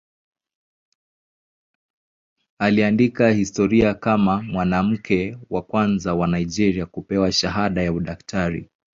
Aliandika 2.59 3.29
historia 3.31 3.93
kama 3.93 4.41
mwanamke 4.41 5.37
wa 5.49 5.61
kwanza 5.61 6.13
wa 6.13 6.27
Nigeria 6.27 6.85
kupewa 6.85 7.31
shahada 7.31 7.81
ya 7.81 7.93
udaktari. 7.93 8.69